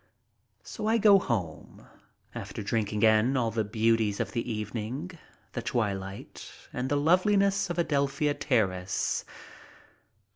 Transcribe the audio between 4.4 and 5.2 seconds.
evening,